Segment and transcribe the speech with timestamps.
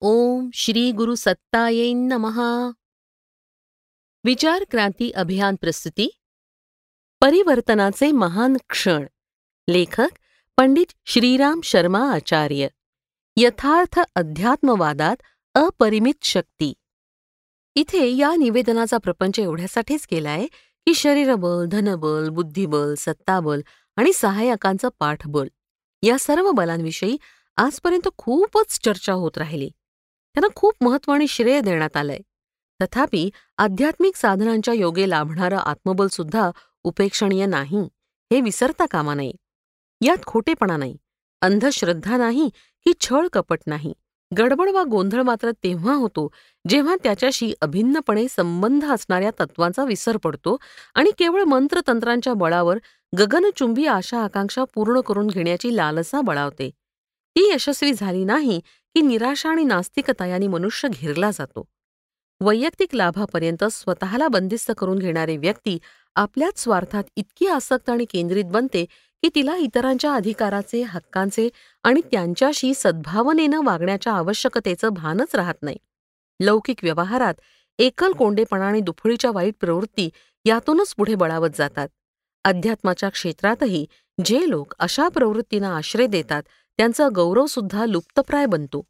[0.00, 2.70] ओम श्री गुरु सत्ताये नमहा
[4.24, 6.08] विचार क्रांती अभियान प्रस्तुती।
[7.20, 9.06] परिवर्तनाचे महान क्षण।
[9.68, 10.08] लेखक
[10.56, 12.68] पंडित श्रीराम शर्मा आचार्य।
[13.36, 15.16] यथार्थ अध्यात्मवादात
[15.54, 16.72] अपरिमित शक्ती।
[17.74, 20.46] इथे या निवेदनाचा प्रपंच एवढ्यासाठीच केलाय
[20.86, 23.60] की शरीरबल धनबल बुद्धिबल सत्ताबल
[23.96, 25.48] आणि सहाय्यकांचं पाठबल
[26.02, 27.16] या सर्व बलांविषयी
[27.56, 29.70] आजपर्यंत खूपच चर्चा होत राहिली.
[30.36, 32.18] त्यांना खूप महत्त्व आणि श्रेय देण्यात आलंय.
[32.80, 36.50] तथापि आध्यात्मिक साधनांच्या योगे लाभणारं आत्मबल सुद्धा
[36.84, 37.82] उपेक्षणीय नाही
[38.30, 39.32] हे विसरता कामा नये.
[40.00, 40.96] यात खोटेपणा नाही
[41.42, 42.48] अंधश्रद्धा नाही
[42.86, 43.92] की छळ कपट नाही.
[44.38, 46.28] गडबड वा गोंधळ मात्र तेव्हा होतो
[46.68, 50.56] जेव्हा त्याच्याशी अभिन्नपणे संबंध असणाऱ्या तत्वांचा विसर पडतो
[50.94, 52.78] आणि केवळ मंत्रतंत्रांच्या बळावर
[53.18, 56.70] गगनचुंबी आशा आकांक्षा पूर्ण करून घेण्याची लालसा बळावते.
[57.36, 58.60] ती यशस्वी झाली नाही
[58.94, 61.64] की निराशा आणि नास्तिकता यांनी मनुष्य घेरला जातो.
[62.40, 65.78] वैयक्तिक लाभापर्यंत स्वतःला बंदिस्त करून घेणारी व्यक्ती
[66.16, 68.84] आपल्याच स्वार्थात इतकी आसक्त आणि केंद्रित बनते
[69.22, 71.48] की तिला इतरांच्या अधिकाराचे हक्कांचे
[71.84, 75.76] आणि त्यांच्याशी सद्भावनेनं वागण्याच्या आवश्यकतेचं भानच राहत नाही.
[76.40, 77.34] लौकिक व्यवहारात
[77.78, 80.08] एकल कोंडेपणा आणि दुफळीच्या वाईट प्रवृत्ती
[80.44, 81.88] यातूनच पुढे बळावत जातात.
[82.44, 83.86] अध्यात्माच्या क्षेत्रातही
[84.24, 86.42] जे लोक अशा प्रवृत्तींना आश्रय देतात
[86.78, 88.82] त्यांचा गौरवसुद्धा लुप्तप्राय बनतो.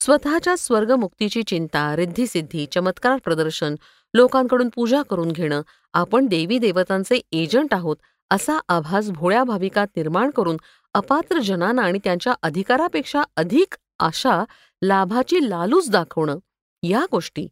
[0.00, 3.74] स्वतःच्या स्वर्गमुक्तीची चिंता रिद्धिसिद्धी चमत्कार प्रदर्शन
[4.14, 5.62] लोकांकडून पूजा करून घेणं
[5.94, 7.96] आपण देवी देवतांचे एजंट आहोत
[8.30, 10.56] असा आभास भोळ्या भाविकात निर्माण करून
[10.94, 14.44] अपात्र जनांना आणि त्यांच्या अधिकारापेक्षा अधिक आशा
[14.82, 16.38] लाभाची लालूच दाखवणं
[16.82, 17.46] या गोष्टी.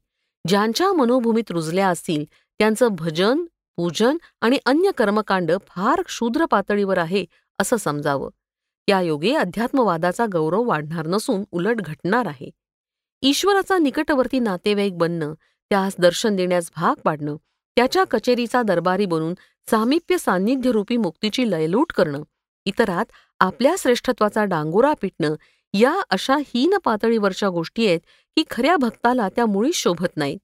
[0.45, 2.25] ज्यांच्या मनोभूमीत रुजल्या असतील
[2.61, 3.45] त्यांचं भजन
[3.77, 7.25] पूजन आणि अन्य कर्मकांड फार क्षुद्र पातळीवर आहे
[7.59, 8.29] असं समजावं.
[8.89, 12.51] त्यायोगे अध्यात्मवादाचा गौरव वाढणार नसून उलट घटणार आहे.
[13.23, 15.35] ईश्वराचा निकटवर्ती नातेवाईक बनणं
[15.71, 17.37] त्यास दर्शन देण्यास भाग पाडणं
[17.77, 19.35] त्याच्या कचेरीचा दरबारी बनून
[19.71, 22.23] सामिप्य सान्निध्यरूपी मुक्तीची लयलूट करणं
[22.67, 23.05] इतरात
[23.41, 25.35] आपल्या श्रेष्ठत्वाचा डांगोरा पिटणं
[25.75, 28.01] या अशा हीन पातळीवरच्या गोष्टी आहेत
[28.37, 30.39] की खऱ्या भक्ताला त्या मुळीच शोभत नाहीत.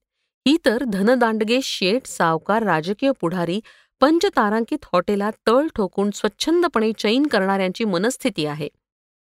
[0.46, 3.60] ही तर धनदांडगे शेठ सावकार राजकीय पुढारी
[4.00, 8.68] पंचतारांकित हॉटेलात तळ ठोकून स्वच्छंदपणे चैन करणाऱ्यांची मनस्थिती आहे.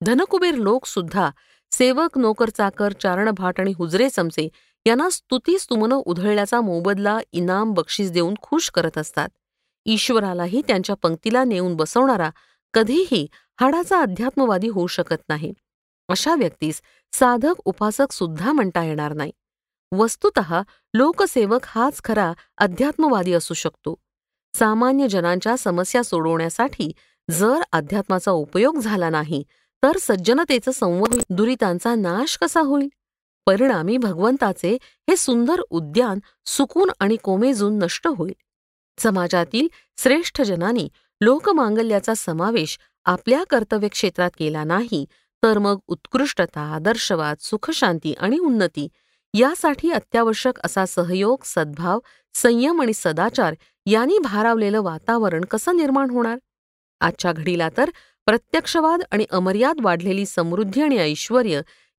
[0.02, 1.30] धनकुबेर लोक सुद्धा
[1.72, 4.48] सेवक नोकर चाकर चारणभाट आणि हुजरे समसे
[4.86, 9.30] यांना स्तुती स्तुमनं उधळल्याचा मोबदला इनाम बक्षीस देऊन खुश करत असतात.
[9.86, 12.30] ईश्वरालाही त्यांच्या पंक्तीला नेऊन बसवणारा
[12.74, 13.28] कधीही
[13.62, 15.54] हाडाचा अध्यात्मवादी होऊ शकत नाही.
[16.10, 16.82] अशा व्यक्तीस
[17.14, 19.32] साधक उपासक सुद्धा म्हणता येणार नाही.
[19.92, 20.40] वस्तुत
[20.94, 23.96] लोकसेवक हाच खरा अध्यात्मवादी असू शकतो.
[24.60, 26.92] सामान्य जनांच्या समस्या सोडवण्यासाठी
[27.32, 29.44] जर अध्यात्माचा उपयोग झाला नाही
[29.84, 32.88] तर सज्जनतेचं संवर्धन दुरितांचा नाश कसा होईल?
[33.46, 34.78] परिणामी भगवंताचे
[35.10, 38.34] हे सुंदर उद्यान सुकून आणि कोमेजून नष्ट होईल.
[38.98, 39.68] समाजातील
[39.98, 40.88] श्रेष्ठ जनांनी
[41.22, 45.06] लोकमांगल्याचा समावेश आपल्या कर्तव्य क्षेत्रात केला नाही
[45.44, 48.88] तर मग उत्कृष्टता आदर्शवाद सुखशांती आणि उन्नती
[49.36, 52.00] यासाठी अत्यावश्यक असा सहयोग सद्भाव
[52.34, 56.38] संयम आणि सदाचार यांनी भारावलेलं वातावरण कसं निर्माण होणार?
[57.02, 57.90] आजच्या घडीला तर
[58.26, 61.46] प्रत्यक्षवाद आणि अमर्याद वाढलेली समृद्धी आणि ऐश्वर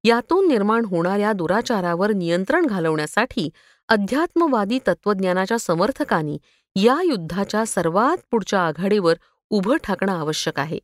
[0.05, 3.49] यातून निर्माण होणाऱ्या दुराचारावर नियंत्रण घालवण्यासाठी
[3.89, 6.39] अध्यात्मवादी तत्वज्ञानाच्या समर्थकांनी
[6.77, 9.15] या युद्धाच्या सर्वात पुढच्या आघाडीवर
[9.51, 10.79] उभं ठाकणं आवश्यक आहे.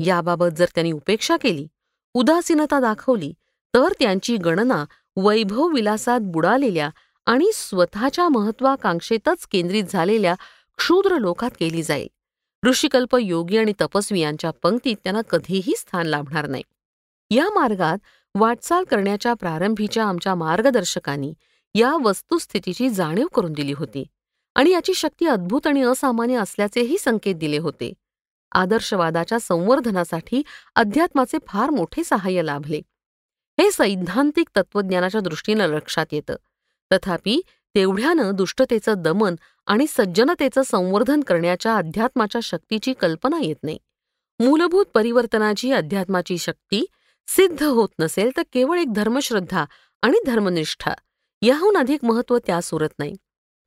[0.00, 1.66] याबाबत जर त्यांनी उपेक्षा केली
[2.14, 3.32] उदासीनता दाखवली
[3.74, 4.84] तर त्यांची गणना
[5.16, 6.90] वैभव विलासात बुडालेल्या
[7.26, 10.34] आणि स्वतःच्या महत्वाकांक्षेतच केंद्रित झालेल्या
[10.78, 12.08] क्षुद्र लोकात केली जाईल.
[12.66, 16.62] ऋषिकल्प योगी आणि तपस्वी यांच्या पंक्तीत त्यांना कधीही स्थान लाभणार नाही.
[17.30, 17.98] या मार्गात
[18.34, 21.32] वाटचाल करण्याच्या प्रारंभीच्या आमच्या मार्गदर्शकांनी
[21.74, 24.04] या वस्तुस्थितीची जाणीव करून दिली होती
[24.54, 27.92] आणि याची शक्ती अद्भुत आणि असामान्य असल्याचेही संकेत दिले होते.
[28.52, 30.42] आदर्शवादाच्या संवर्धनासाठी
[30.74, 32.80] अध्यात्माचे फार मोठे सहाय्य लाभले.
[33.60, 36.34] हे सैद्धांतिक तत्वज्ञानाच्या दृष्टीनं लक्षात येतं.
[36.92, 37.40] तथापि
[37.74, 39.34] तेवढ्यानं दुष्टतेचं दमन
[39.66, 43.78] आणि सज्जनतेचं संवर्धन करण्याच्या अध्यात्माच्या शक्तीची कल्पना येत नाही.
[44.40, 46.86] मूलभूत परिवर्तनाची अध्यात्माची शक्ती
[47.26, 49.64] सिद्ध होत नसेल तर केवळ एक धर्मश्रद्धा
[50.02, 50.94] आणि धर्मनिष्ठा
[51.42, 53.14] याहून अधिक महत्त्व त्यास उरत नाही.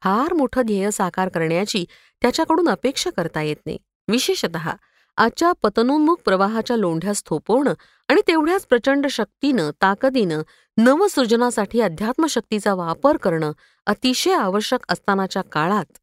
[0.03, 1.85] फार मोठं ध्येय साकार करण्याची
[2.21, 3.77] त्याच्याकडून अपेक्षा करता येत नाही.
[4.07, 4.57] विशेषत
[5.17, 7.73] आजच्या पतनोन्मुख प्रवाहाच्या लोंढ्यास थोपवणं
[8.09, 10.41] आणि तेवढ्याच प्रचंड शक्तीनं ताकदीनं
[10.77, 13.51] नवसृजनासाठी अध्यात्मशक्तीचा वापर करणं
[13.87, 15.97] अतिशय आवश्यक असतानाच्या काळात.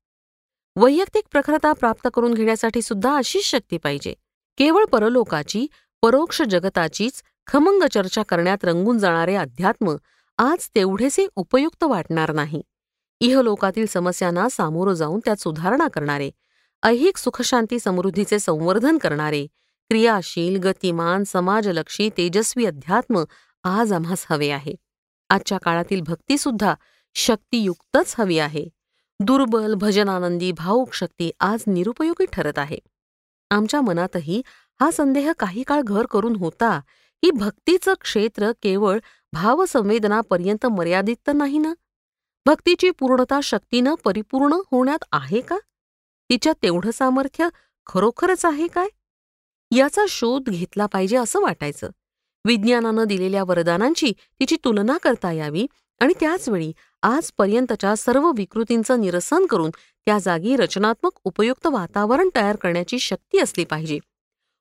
[0.76, 4.14] वैयक्तिक प्रखरता प्राप्त करून घेण्यासाठी सुद्धा अशीच शक्ती पाहिजे.
[4.58, 5.66] केवळ परलोकाची
[6.02, 9.96] परोक्ष जगताचीच खमंग चर्चा करण्यात रंगून जाणारे अध्यात्म
[10.38, 12.62] आज तेवढेसे उपयुक्त वाटणार नाही.
[13.20, 16.30] इहलोकातील समस्यांना सामोरं जाऊन त्यात सुधारणा करणारे
[16.82, 19.46] ऐहिक सुखशांती समृद्धीचे संवर्धन करणारे
[19.90, 23.24] क्रियाशील गतिमान समाजलक्षी तेजस्वी अध्यात्म
[23.64, 24.74] आज आम्हास हवे आहे.
[25.30, 26.74] आजच्या काळातील भक्तीसुद्धा
[27.14, 28.64] शक्तियुक्तच हवी आहे.
[29.20, 32.78] दुर्बल भजनानंदी भाऊक शक्ती आज निरुपयोगी ठरत आहे.
[33.50, 34.40] आमच्या मनातही
[34.80, 36.78] हा संदेह काही काळ घर करून होता
[37.22, 38.98] की भक्तीचं क्षेत्र केवळ
[39.32, 41.74] भावसंवेदनापर्यंत मर्यादित तर नाही ना?
[42.46, 45.58] भक्तीची पूर्णता शक्तीनं परिपूर्ण होण्यात आहे का?
[46.30, 47.48] तिच्या तेवढं सामर्थ्य
[47.86, 48.88] खरोखरच आहे काय?
[49.76, 51.90] याचा शोध घेतला पाहिजे असं वाटायचं.
[52.44, 55.66] विज्ञानानं दिलेल्या वरदानांची तिची तुलना करता यावी
[56.00, 56.72] आणि त्याचवेळी
[57.02, 59.70] आजपर्यंतच्या सर्व विकृतींचं निरसन करून
[60.06, 63.98] त्या जागी रचनात्मक उपयुक्त वातावरण तयार करण्याची शक्ती असली पाहिजे.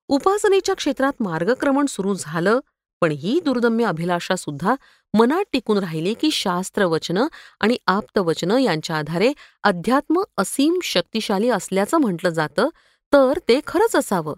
[0.07, 2.59] उपासनेच्या क्षेत्रात मार्गक्रमण सुरू झालं
[3.01, 4.75] पण ही दुर्दम्य अभिलाषा सुद्धा
[5.13, 7.27] मनात टिकून राहिली की शास्त्रवचनं
[7.59, 9.31] आणि आप्तवचनं यांच्या आधारे
[9.63, 12.69] अध्यात्म असीम शक्तिशाली असल्याचं म्हटलं जातं
[13.13, 14.33] तर ते खरंच असावं.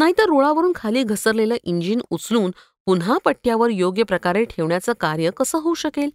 [0.00, 2.50] नाहीतर रुळावरून खाली घसरलेलं इंजिन उचलून
[2.86, 6.10] पुन्हा पट्ट्यावर योग्य प्रकारे ठेवण्याचं कार्य कसं होऊ शकेल?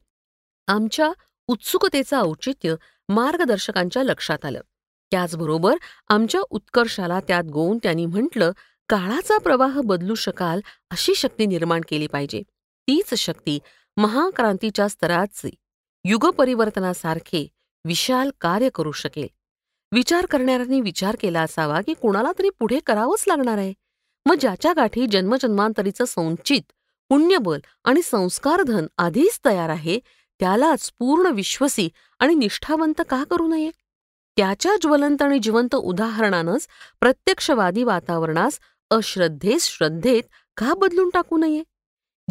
[0.68, 1.12] आमच्या
[1.48, 2.76] उत्सुकतेचं औचित्य
[3.10, 4.62] मार्गदर्शकांच्या लक्षात आलं.
[5.12, 5.76] त्याचबरोबर
[6.10, 8.52] आमच्या उत्कर्षाला त्यात गोवून त्यांनी म्हटलं
[8.90, 10.62] काळाचा प्रवाह बदलू शकाल
[10.92, 12.42] अशी शक्ती निर्माण केली पाहिजे.
[12.88, 13.60] तीच शक्ती
[13.98, 15.50] महाक्रांतीच्या स्तराचे
[16.06, 17.48] युगपरिवर्तनासारखे
[17.86, 19.28] विशाल कार्य करू शकेल.
[19.96, 23.74] विचार करणाऱ्यांनी विचार केला असावा की कुणाला तरी पुढे करावंच लागणार आहे.
[24.26, 26.62] मग ज्याच्या गाठी जन्मजन्मांतरीचं संचित
[27.10, 30.00] पुण्यबल आणि संस्कारधन आधीच तयार आहे
[30.40, 31.90] त्यालाच पूर्ण विश्वसी
[32.20, 33.72] आणि निष्ठावंत का करू नये?
[34.38, 36.68] त्याच्या ज्वलंत आणि जिवंत उदाहरणानंच
[37.00, 38.60] प्रत्यक्षवादी वातावरणास
[38.92, 40.24] अश्रद्धेस श्रद्धेत
[40.58, 41.64] का बदलून टाकू नये?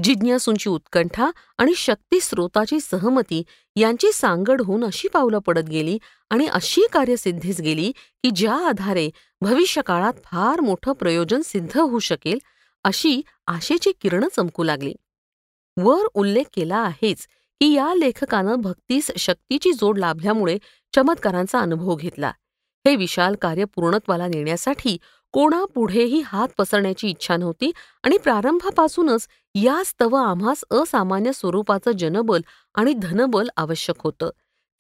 [0.03, 3.43] जिज्ञासूंची उत्कंठा आणि शक्तीस्रोताची सहमती
[3.77, 5.99] यांची सांगड होऊन अशी पावलं पडत गेली
[6.31, 9.09] आणि अशी कार्यसिद्धीस गेली की ज्या आधारे
[9.41, 12.39] भविष्यकाळात फार मोठं प्रयोजन सिद्ध होऊ शकेल
[12.85, 14.95] अशी आशेची किरणं चमकू लागली.
[15.77, 17.27] वर उल्लेख केला आहेच
[17.61, 20.59] की या लेखकानं भक्तीस शक्तीची जोड लाभल्यामुळे
[20.95, 22.33] चमत्कारांचा अनुभव घेतला.
[22.85, 24.97] हे विशाल कार्य पूर्णत्वाला नेण्यासाठी
[25.35, 27.71] कोणापुढेही हात पसरण्याची इच्छा नव्हती
[28.03, 32.41] आणि प्रारंभापासूनच या स्तव आम्हास असामान्य स्वरूपाचं जनबल
[32.75, 34.31] आणि धनबल आवश्यक होतं.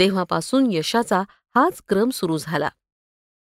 [0.00, 1.22] तेव्हापासून यशाचा
[1.54, 2.68] हाच क्रम सुरू झाला.